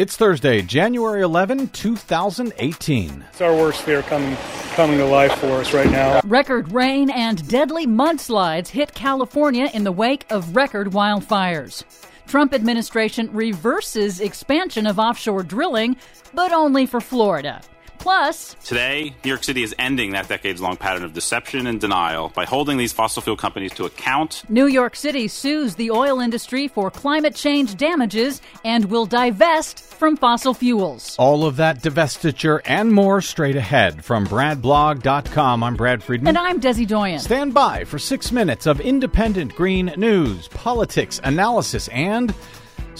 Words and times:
It's 0.00 0.16
Thursday, 0.16 0.62
January 0.62 1.20
11, 1.20 1.68
2018. 1.68 3.24
It's 3.32 3.40
our 3.42 3.54
worst 3.54 3.82
fear 3.82 4.00
coming 4.00 4.34
coming 4.72 4.96
to 4.96 5.04
life 5.04 5.34
for 5.34 5.48
us 5.48 5.74
right 5.74 5.90
now. 5.90 6.22
Record 6.24 6.72
rain 6.72 7.10
and 7.10 7.46
deadly 7.48 7.86
mudslides 7.86 8.68
hit 8.68 8.94
California 8.94 9.68
in 9.74 9.84
the 9.84 9.92
wake 9.92 10.24
of 10.30 10.56
record 10.56 10.92
wildfires. 10.92 11.84
Trump 12.26 12.54
administration 12.54 13.30
reverses 13.30 14.20
expansion 14.20 14.86
of 14.86 14.98
offshore 14.98 15.42
drilling, 15.42 15.96
but 16.32 16.50
only 16.50 16.86
for 16.86 17.02
Florida. 17.02 17.60
Plus, 18.00 18.56
today, 18.64 19.14
New 19.22 19.28
York 19.28 19.44
City 19.44 19.62
is 19.62 19.74
ending 19.78 20.12
that 20.12 20.26
decades 20.26 20.58
long 20.58 20.78
pattern 20.78 21.04
of 21.04 21.12
deception 21.12 21.66
and 21.66 21.78
denial 21.78 22.30
by 22.34 22.46
holding 22.46 22.78
these 22.78 22.94
fossil 22.94 23.20
fuel 23.20 23.36
companies 23.36 23.72
to 23.74 23.84
account. 23.84 24.42
New 24.48 24.66
York 24.66 24.96
City 24.96 25.28
sues 25.28 25.74
the 25.74 25.90
oil 25.90 26.18
industry 26.18 26.66
for 26.66 26.90
climate 26.90 27.34
change 27.34 27.76
damages 27.76 28.40
and 28.64 28.86
will 28.86 29.04
divest 29.04 29.80
from 29.80 30.16
fossil 30.16 30.54
fuels. 30.54 31.14
All 31.18 31.44
of 31.44 31.56
that 31.56 31.82
divestiture 31.82 32.62
and 32.64 32.90
more 32.90 33.20
straight 33.20 33.56
ahead 33.56 34.02
from 34.02 34.26
BradBlog.com. 34.26 35.62
I'm 35.62 35.76
Brad 35.76 36.02
Friedman. 36.02 36.28
And 36.28 36.38
I'm 36.38 36.58
Desi 36.58 36.88
Doyen. 36.88 37.20
Stand 37.20 37.52
by 37.52 37.84
for 37.84 37.98
six 37.98 38.32
minutes 38.32 38.64
of 38.64 38.80
independent 38.80 39.54
green 39.54 39.92
news, 39.98 40.48
politics, 40.48 41.20
analysis, 41.22 41.88
and 41.88 42.34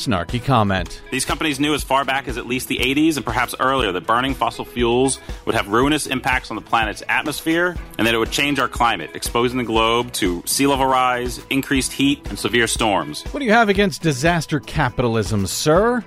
snarky 0.00 0.42
comment. 0.42 1.00
These 1.10 1.24
companies 1.24 1.60
knew 1.60 1.74
as 1.74 1.84
far 1.84 2.04
back 2.04 2.26
as 2.28 2.38
at 2.38 2.46
least 2.46 2.68
the 2.68 2.78
80s 2.78 3.16
and 3.16 3.24
perhaps 3.24 3.54
earlier 3.60 3.92
that 3.92 4.06
burning 4.06 4.34
fossil 4.34 4.64
fuels 4.64 5.20
would 5.44 5.54
have 5.54 5.68
ruinous 5.68 6.06
impacts 6.06 6.50
on 6.50 6.56
the 6.56 6.62
planet's 6.62 7.02
atmosphere 7.08 7.76
and 7.98 8.06
that 8.06 8.14
it 8.14 8.18
would 8.18 8.30
change 8.30 8.58
our 8.58 8.68
climate, 8.68 9.10
exposing 9.14 9.58
the 9.58 9.64
globe 9.64 10.12
to 10.14 10.42
sea 10.46 10.66
level 10.66 10.86
rise, 10.86 11.40
increased 11.50 11.92
heat, 11.92 12.26
and 12.28 12.38
severe 12.38 12.66
storms. 12.66 13.22
What 13.30 13.40
do 13.40 13.46
you 13.46 13.52
have 13.52 13.68
against 13.68 14.02
disaster 14.02 14.58
capitalism, 14.60 15.46
sir? 15.46 16.04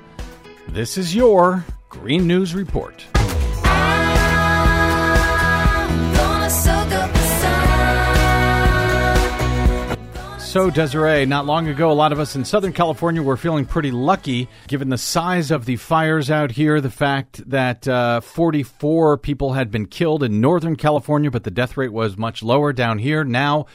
This 0.69 0.97
is 0.97 1.15
your 1.15 1.63
Green 1.89 2.25
News 2.27 2.55
Report. 2.55 3.05
So, 10.53 10.69
Desiree, 10.69 11.25
not 11.25 11.47
long 11.47 11.67
ago, 11.67 11.89
a 11.89 11.93
lot 11.93 12.11
of 12.11 12.19
us 12.19 12.35
in 12.35 12.45
Southern 12.45 12.73
California 12.73 13.23
were 13.23 13.37
feeling 13.37 13.65
pretty 13.65 13.89
lucky 13.89 14.47
given 14.67 14.89
the 14.89 14.99
size 14.99 15.49
of 15.49 15.65
the 15.65 15.77
fires 15.77 16.29
out 16.29 16.51
here, 16.51 16.79
the 16.79 16.91
fact 16.91 17.49
that 17.49 17.87
uh, 17.87 18.21
44 18.21 19.17
people 19.17 19.53
had 19.53 19.71
been 19.71 19.87
killed 19.87 20.21
in 20.21 20.41
Northern 20.41 20.75
California, 20.75 21.31
but 21.31 21.43
the 21.43 21.49
death 21.49 21.75
rate 21.75 21.91
was 21.91 22.19
much 22.19 22.43
lower 22.43 22.71
down 22.71 22.99
here. 22.99 23.23
Now 23.23 23.65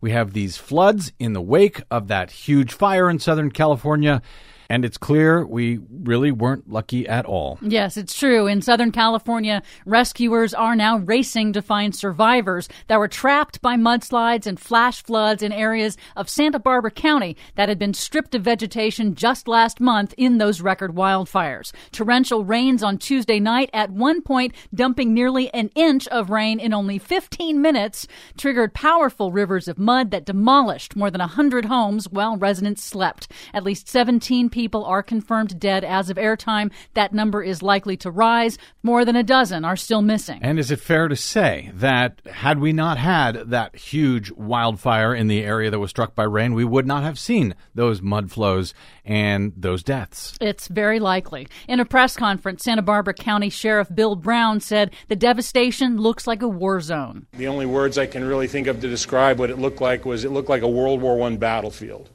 we 0.00 0.10
have 0.10 0.32
these 0.32 0.56
floods 0.56 1.12
in 1.20 1.34
the 1.34 1.40
wake 1.40 1.82
of 1.88 2.08
that 2.08 2.32
huge 2.32 2.72
fire 2.72 3.08
in 3.08 3.20
Southern 3.20 3.52
California. 3.52 4.20
And 4.68 4.84
it's 4.84 4.96
clear 4.96 5.44
we 5.44 5.80
really 5.90 6.32
weren't 6.32 6.70
lucky 6.70 7.06
at 7.06 7.26
all. 7.26 7.58
Yes, 7.60 7.96
it's 7.96 8.18
true. 8.18 8.46
In 8.46 8.62
Southern 8.62 8.92
California, 8.92 9.62
rescuers 9.86 10.54
are 10.54 10.76
now 10.76 10.98
racing 10.98 11.52
to 11.52 11.62
find 11.62 11.94
survivors 11.94 12.68
that 12.88 12.98
were 12.98 13.08
trapped 13.08 13.60
by 13.60 13.76
mudslides 13.76 14.46
and 14.46 14.58
flash 14.58 15.02
floods 15.02 15.42
in 15.42 15.52
areas 15.52 15.96
of 16.16 16.28
Santa 16.28 16.58
Barbara 16.58 16.90
County 16.90 17.36
that 17.56 17.68
had 17.68 17.78
been 17.78 17.94
stripped 17.94 18.34
of 18.34 18.42
vegetation 18.42 19.14
just 19.14 19.48
last 19.48 19.80
month 19.80 20.14
in 20.16 20.38
those 20.38 20.60
record 20.60 20.94
wildfires. 20.94 21.72
Torrential 21.92 22.44
rains 22.44 22.82
on 22.82 22.98
Tuesday 22.98 23.40
night, 23.40 23.70
at 23.72 23.90
one 23.90 24.22
point 24.22 24.54
dumping 24.74 25.12
nearly 25.12 25.52
an 25.52 25.70
inch 25.74 26.06
of 26.08 26.30
rain 26.30 26.58
in 26.58 26.72
only 26.72 26.98
15 26.98 27.60
minutes, 27.60 28.06
triggered 28.36 28.74
powerful 28.74 29.32
rivers 29.32 29.68
of 29.68 29.78
mud 29.78 30.10
that 30.10 30.24
demolished 30.24 30.96
more 30.96 31.10
than 31.10 31.20
100 31.20 31.66
homes 31.66 32.08
while 32.08 32.36
residents 32.36 32.82
slept. 32.82 33.30
At 33.52 33.64
least 33.64 33.88
17 33.88 34.50
people 34.54 34.84
are 34.84 35.02
confirmed 35.02 35.58
dead 35.58 35.82
as 35.82 36.08
of 36.08 36.16
airtime. 36.16 36.70
That 36.94 37.12
number 37.12 37.42
is 37.42 37.60
likely 37.60 37.96
to 37.96 38.10
rise. 38.10 38.56
More 38.84 39.04
than 39.04 39.16
a 39.16 39.24
dozen 39.24 39.64
are 39.64 39.74
still 39.74 40.00
missing. 40.00 40.38
And 40.42 40.60
is 40.60 40.70
it 40.70 40.78
fair 40.78 41.08
to 41.08 41.16
say 41.16 41.72
that 41.74 42.20
had 42.24 42.60
we 42.60 42.72
not 42.72 42.96
had 42.96 43.50
that 43.50 43.74
huge 43.74 44.30
wildfire 44.30 45.12
in 45.12 45.26
the 45.26 45.42
area 45.42 45.72
that 45.72 45.80
was 45.80 45.90
struck 45.90 46.14
by 46.14 46.22
rain, 46.22 46.54
we 46.54 46.64
would 46.64 46.86
not 46.86 47.02
have 47.02 47.18
seen 47.18 47.56
those 47.74 48.00
mud 48.00 48.30
flows 48.30 48.74
and 49.04 49.52
those 49.56 49.82
deaths? 49.82 50.38
It's 50.40 50.68
very 50.68 51.00
likely. 51.00 51.48
In 51.66 51.80
a 51.80 51.84
press 51.84 52.16
conference, 52.16 52.62
Santa 52.62 52.82
Barbara 52.82 53.14
County 53.14 53.50
Sheriff 53.50 53.88
Bill 53.92 54.14
Brown 54.14 54.60
said 54.60 54.92
the 55.08 55.16
devastation 55.16 56.00
looks 56.00 56.28
like 56.28 56.42
a 56.42 56.48
war 56.48 56.80
zone. 56.80 57.26
The 57.32 57.48
only 57.48 57.66
words 57.66 57.98
I 57.98 58.06
can 58.06 58.22
really 58.22 58.46
think 58.46 58.68
of 58.68 58.80
to 58.82 58.88
describe 58.88 59.40
what 59.40 59.50
it 59.50 59.58
looked 59.58 59.80
like 59.80 60.04
was 60.04 60.24
it 60.24 60.30
looked 60.30 60.48
like 60.48 60.62
a 60.62 60.68
World 60.68 61.02
War 61.02 61.20
I 61.26 61.34
battlefield. 61.34 62.08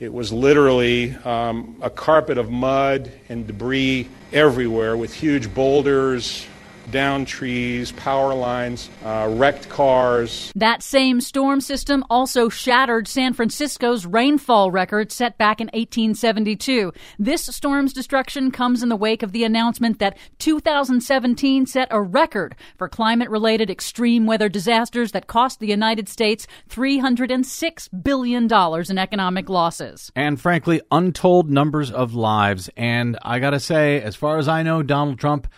It 0.00 0.12
was 0.12 0.32
literally 0.32 1.12
um, 1.24 1.74
a 1.82 1.90
carpet 1.90 2.38
of 2.38 2.52
mud 2.52 3.10
and 3.28 3.48
debris 3.48 4.08
everywhere 4.32 4.96
with 4.96 5.12
huge 5.12 5.52
boulders, 5.52 6.46
down 6.90 7.24
trees, 7.24 7.92
power 7.92 8.34
lines, 8.34 8.90
uh, 9.04 9.28
wrecked 9.30 9.68
cars. 9.68 10.52
That 10.54 10.82
same 10.82 11.20
storm 11.20 11.60
system 11.60 12.04
also 12.10 12.48
shattered 12.48 13.08
San 13.08 13.32
Francisco's 13.32 14.06
rainfall 14.06 14.70
record 14.70 15.12
set 15.12 15.38
back 15.38 15.60
in 15.60 15.66
1872. 15.68 16.92
This 17.18 17.44
storm's 17.46 17.92
destruction 17.92 18.50
comes 18.50 18.82
in 18.82 18.88
the 18.88 18.96
wake 18.96 19.22
of 19.22 19.32
the 19.32 19.44
announcement 19.44 19.98
that 19.98 20.16
2017 20.38 21.66
set 21.66 21.88
a 21.90 22.00
record 22.00 22.54
for 22.76 22.88
climate 22.88 23.30
related 23.30 23.70
extreme 23.70 24.26
weather 24.26 24.48
disasters 24.48 25.12
that 25.12 25.26
cost 25.26 25.60
the 25.60 25.68
United 25.68 26.08
States 26.08 26.46
$306 26.70 28.02
billion 28.02 28.48
in 28.90 28.98
economic 28.98 29.48
losses. 29.48 30.10
And 30.16 30.40
frankly, 30.40 30.80
untold 30.90 31.50
numbers 31.50 31.90
of 31.90 32.14
lives. 32.14 32.70
And 32.76 33.18
I 33.22 33.38
gotta 33.38 33.60
say, 33.60 34.00
as 34.00 34.16
far 34.16 34.38
as 34.38 34.48
I 34.48 34.62
know, 34.62 34.82
Donald 34.82 35.18
Trump 35.18 35.48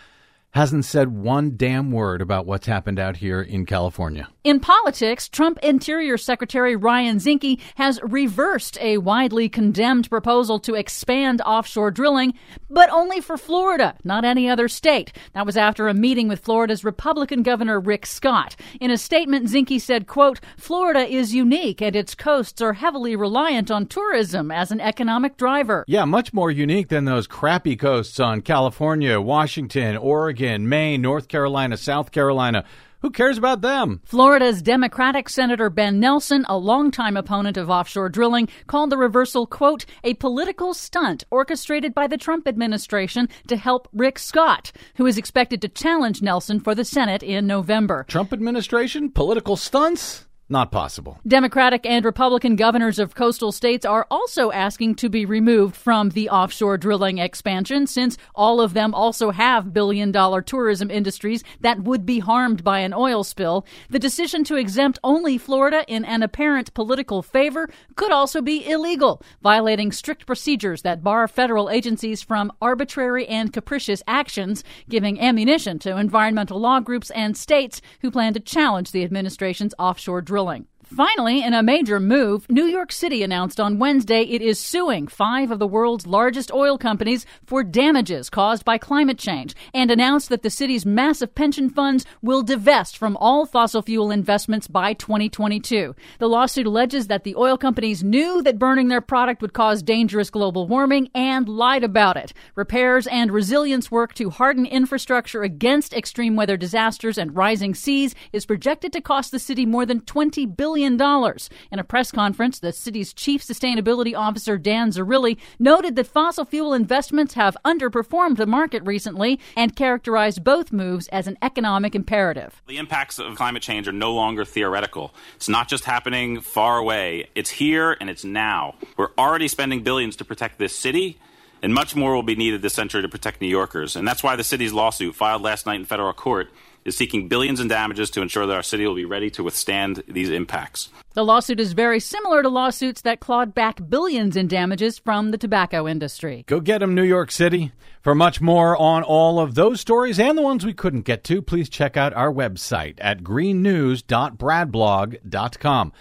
hasn't 0.51 0.83
said 0.83 1.07
one 1.09 1.55
damn 1.55 1.91
word 1.91 2.21
about 2.21 2.45
what's 2.45 2.67
happened 2.67 2.99
out 2.99 3.17
here 3.17 3.41
in 3.41 3.65
California. 3.65 4.27
In 4.43 4.59
politics, 4.59 5.29
Trump 5.29 5.59
Interior 5.59 6.17
Secretary 6.17 6.75
Ryan 6.75 7.17
Zinke 7.17 7.59
has 7.75 7.99
reversed 8.03 8.77
a 8.81 8.97
widely 8.97 9.47
condemned 9.47 10.09
proposal 10.09 10.59
to 10.59 10.73
expand 10.73 11.41
offshore 11.41 11.91
drilling, 11.91 12.33
but 12.69 12.89
only 12.89 13.21
for 13.21 13.37
Florida, 13.37 13.95
not 14.03 14.25
any 14.25 14.49
other 14.49 14.67
state. 14.67 15.13
That 15.33 15.45
was 15.45 15.55
after 15.55 15.87
a 15.87 15.93
meeting 15.93 16.27
with 16.27 16.41
Florida's 16.41 16.83
Republican 16.83 17.43
Governor 17.43 17.79
Rick 17.79 18.05
Scott. 18.05 18.55
In 18.81 18.91
a 18.91 18.97
statement, 18.97 19.47
Zinke 19.47 19.79
said, 19.79 20.07
quote, 20.07 20.41
Florida 20.57 21.07
is 21.07 21.33
unique 21.33 21.81
and 21.81 21.95
its 21.95 22.15
coasts 22.15 22.61
are 22.61 22.73
heavily 22.73 23.15
reliant 23.15 23.71
on 23.71 23.85
tourism 23.85 24.51
as 24.51 24.71
an 24.71 24.81
economic 24.81 25.37
driver. 25.37 25.85
Yeah, 25.87 26.05
much 26.05 26.33
more 26.33 26.51
unique 26.51 26.89
than 26.89 27.05
those 27.05 27.27
crappy 27.27 27.77
coasts 27.77 28.19
on 28.19 28.41
California, 28.41 29.21
Washington, 29.21 29.95
Oregon, 29.97 30.40
Maine, 30.69 31.01
North 31.01 31.27
Carolina, 31.27 31.77
South 31.77 32.11
Carolina. 32.11 32.65
Who 33.01 33.09
cares 33.09 33.37
about 33.37 33.61
them? 33.61 34.01
Florida's 34.05 34.61
Democratic 34.61 35.27
Senator 35.27 35.69
Ben 35.69 35.99
Nelson, 35.99 36.45
a 36.47 36.57
longtime 36.57 37.17
opponent 37.17 37.57
of 37.57 37.69
offshore 37.69 38.09
drilling, 38.09 38.47
called 38.67 38.91
the 38.91 38.97
reversal, 38.97 39.47
quote, 39.47 39.85
a 40.03 40.13
political 40.15 40.73
stunt 40.73 41.23
orchestrated 41.31 41.95
by 41.95 42.05
the 42.07 42.17
Trump 42.17 42.47
administration 42.47 43.27
to 43.47 43.57
help 43.57 43.87
Rick 43.91 44.19
Scott, 44.19 44.71
who 44.95 45.07
is 45.07 45.17
expected 45.17 45.61
to 45.61 45.67
challenge 45.67 46.21
Nelson 46.21 46.59
for 46.59 46.75
the 46.75 46.85
Senate 46.85 47.23
in 47.23 47.47
November. 47.47 48.05
Trump 48.07 48.33
administration? 48.33 49.09
Political 49.09 49.57
stunts? 49.57 50.27
Not 50.51 50.69
possible. 50.69 51.17
Democratic 51.25 51.85
and 51.85 52.03
Republican 52.03 52.57
governors 52.57 52.99
of 52.99 53.15
coastal 53.15 53.53
states 53.53 53.85
are 53.85 54.05
also 54.11 54.51
asking 54.51 54.95
to 54.95 55.07
be 55.07 55.25
removed 55.25 55.77
from 55.77 56.09
the 56.09 56.29
offshore 56.29 56.77
drilling 56.77 57.19
expansion 57.19 57.87
since 57.87 58.17
all 58.35 58.59
of 58.59 58.73
them 58.73 58.93
also 58.93 59.31
have 59.31 59.73
billion 59.73 60.11
dollar 60.11 60.41
tourism 60.41 60.91
industries 60.91 61.41
that 61.61 61.83
would 61.83 62.05
be 62.05 62.19
harmed 62.19 62.65
by 62.65 62.79
an 62.79 62.93
oil 62.93 63.23
spill. 63.23 63.65
The 63.89 63.97
decision 63.97 64.43
to 64.43 64.57
exempt 64.57 64.99
only 65.05 65.37
Florida 65.37 65.85
in 65.87 66.03
an 66.03 66.21
apparent 66.21 66.73
political 66.73 67.21
favor 67.21 67.69
could 67.95 68.11
also 68.11 68.41
be 68.41 68.69
illegal, 68.69 69.21
violating 69.41 69.93
strict 69.93 70.25
procedures 70.25 70.81
that 70.81 71.01
bar 71.01 71.29
federal 71.29 71.69
agencies 71.69 72.21
from 72.21 72.51
arbitrary 72.61 73.25
and 73.25 73.53
capricious 73.53 74.03
actions, 74.05 74.65
giving 74.89 75.17
ammunition 75.17 75.79
to 75.79 75.95
environmental 75.95 76.59
law 76.59 76.81
groups 76.81 77.09
and 77.11 77.37
states 77.37 77.81
who 78.01 78.11
plan 78.11 78.33
to 78.33 78.41
challenge 78.41 78.91
the 78.91 79.05
administration's 79.05 79.73
offshore 79.79 80.19
drilling 80.19 80.40
drilling. 80.41 80.70
Finally, 80.95 81.41
in 81.41 81.53
a 81.53 81.63
major 81.63 82.01
move, 82.01 82.45
New 82.49 82.65
York 82.65 82.91
City 82.91 83.23
announced 83.23 83.61
on 83.61 83.79
Wednesday 83.79 84.23
it 84.23 84.41
is 84.41 84.59
suing 84.59 85.07
five 85.07 85.49
of 85.49 85.57
the 85.57 85.65
world's 85.67 86.05
largest 86.05 86.51
oil 86.51 86.77
companies 86.77 87.25
for 87.45 87.63
damages 87.63 88.29
caused 88.29 88.65
by 88.65 88.77
climate 88.77 89.17
change 89.17 89.55
and 89.73 89.89
announced 89.89 90.27
that 90.27 90.43
the 90.43 90.49
city's 90.49 90.85
massive 90.85 91.33
pension 91.33 91.69
funds 91.69 92.05
will 92.21 92.43
divest 92.43 92.97
from 92.97 93.15
all 93.17 93.45
fossil 93.45 93.81
fuel 93.81 94.11
investments 94.11 94.67
by 94.67 94.91
2022. 94.91 95.95
The 96.19 96.27
lawsuit 96.27 96.67
alleges 96.67 97.07
that 97.07 97.23
the 97.23 97.37
oil 97.37 97.57
companies 97.57 98.03
knew 98.03 98.41
that 98.43 98.59
burning 98.59 98.89
their 98.89 98.99
product 98.99 99.41
would 99.41 99.53
cause 99.53 99.81
dangerous 99.81 100.29
global 100.29 100.67
warming 100.67 101.09
and 101.15 101.47
lied 101.47 101.85
about 101.85 102.17
it. 102.17 102.33
Repairs 102.55 103.07
and 103.07 103.31
resilience 103.31 103.89
work 103.89 104.13
to 104.15 104.29
harden 104.29 104.65
infrastructure 104.65 105.43
against 105.43 105.93
extreme 105.93 106.35
weather 106.35 106.57
disasters 106.57 107.17
and 107.17 107.33
rising 107.33 107.73
seas 107.73 108.13
is 108.33 108.45
projected 108.45 108.91
to 108.91 108.99
cost 108.99 109.31
the 109.31 109.39
city 109.39 109.65
more 109.65 109.85
than 109.85 110.01
$20 110.01 110.57
billion 110.57 110.80
billion. 110.81 111.37
In 111.71 111.79
a 111.79 111.83
press 111.83 112.11
conference, 112.11 112.59
the 112.59 112.71
city's 112.71 113.13
chief 113.13 113.43
sustainability 113.43 114.15
officer, 114.15 114.57
Dan 114.57 114.91
Zarrilli, 114.91 115.37
noted 115.59 115.95
that 115.95 116.07
fossil 116.07 116.45
fuel 116.45 116.73
investments 116.73 117.35
have 117.35 117.55
underperformed 117.63 118.37
the 118.37 118.45
market 118.45 118.83
recently 118.83 119.39
and 119.55 119.75
characterized 119.75 120.43
both 120.43 120.71
moves 120.71 121.07
as 121.09 121.27
an 121.27 121.37
economic 121.41 121.95
imperative. 121.95 122.61
The 122.67 122.77
impacts 122.77 123.19
of 123.19 123.35
climate 123.35 123.61
change 123.61 123.87
are 123.87 123.93
no 123.93 124.13
longer 124.13 124.45
theoretical. 124.45 125.13
It's 125.35 125.49
not 125.49 125.67
just 125.67 125.85
happening 125.85 126.41
far 126.41 126.77
away, 126.77 127.29
it's 127.35 127.49
here 127.49 127.95
and 127.99 128.09
it's 128.09 128.23
now. 128.23 128.75
We're 128.97 129.13
already 129.17 129.47
spending 129.47 129.83
billions 129.83 130.15
to 130.17 130.25
protect 130.25 130.57
this 130.57 130.75
city 130.75 131.19
and 131.61 131.73
much 131.73 131.95
more 131.95 132.15
will 132.15 132.23
be 132.23 132.35
needed 132.35 132.61
this 132.61 132.73
century 132.73 133.03
to 133.03 133.09
protect 133.09 133.39
New 133.39 133.47
Yorkers. 133.47 133.95
And 133.95 134.07
that's 134.07 134.23
why 134.23 134.35
the 134.35 134.43
city's 134.43 134.73
lawsuit, 134.73 135.15
filed 135.15 135.43
last 135.43 135.65
night 135.65 135.79
in 135.79 135.85
federal 135.85 136.13
court, 136.13 136.49
is 136.85 136.97
seeking 136.97 137.27
billions 137.27 137.59
in 137.59 137.67
damages 137.67 138.09
to 138.11 138.21
ensure 138.21 138.45
that 138.45 138.55
our 138.55 138.63
city 138.63 138.87
will 138.87 138.95
be 138.95 139.03
ready 139.05 139.29
to 139.31 139.43
withstand 139.43 140.03
these 140.07 140.29
impacts. 140.29 140.89
The 141.13 141.25
lawsuit 141.25 141.59
is 141.59 141.73
very 141.73 141.99
similar 141.99 142.41
to 142.41 142.47
lawsuits 142.49 143.01
that 143.01 143.19
clawed 143.19 143.53
back 143.53 143.81
billions 143.89 144.37
in 144.37 144.47
damages 144.47 144.97
from 144.97 145.29
the 145.31 145.37
tobacco 145.37 145.85
industry. 145.87 146.43
Go 146.47 146.59
get 146.59 146.79
them, 146.79 146.95
New 146.95 147.03
York 147.03 147.29
City. 147.31 147.71
For 148.01 148.15
much 148.15 148.41
more 148.41 148.75
on 148.77 149.03
all 149.03 149.39
of 149.39 149.53
those 149.55 149.81
stories 149.81 150.19
and 150.19 150.37
the 150.37 150.41
ones 150.41 150.65
we 150.65 150.73
couldn't 150.73 151.01
get 151.01 151.23
to, 151.25 151.41
please 151.41 151.67
check 151.69 151.97
out 151.97 152.13
our 152.13 152.33
website 152.33 152.95
at 152.99 153.23
greennews.bradblog.com. 153.23 155.93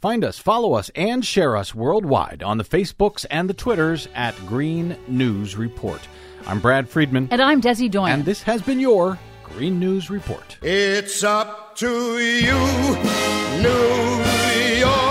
Find 0.00 0.22
us, 0.22 0.38
follow 0.38 0.74
us, 0.74 0.92
and 0.94 1.24
share 1.24 1.56
us 1.56 1.74
worldwide 1.74 2.44
on 2.44 2.58
the 2.58 2.64
Facebooks 2.64 3.26
and 3.30 3.50
the 3.50 3.54
Twitters 3.54 4.06
at 4.14 4.36
Green 4.46 4.96
News 5.08 5.56
Report. 5.56 6.00
I'm 6.46 6.60
Brad 6.60 6.88
Friedman. 6.88 7.26
And 7.32 7.42
I'm 7.42 7.60
Desi 7.60 7.90
Doyen. 7.90 8.12
And 8.12 8.24
this 8.24 8.44
has 8.44 8.62
been 8.62 8.78
your 8.78 9.18
Green 9.58 9.80
News 9.80 10.08
Report. 10.08 10.56
It's 10.62 11.24
up 11.24 11.74
to 11.78 12.20
you, 12.20 12.54
New 13.60 14.78
York. 14.78 15.07